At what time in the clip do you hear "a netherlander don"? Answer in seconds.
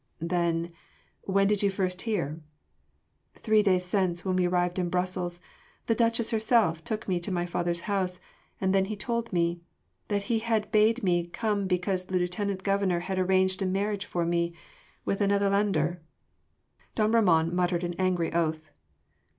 15.21-17.11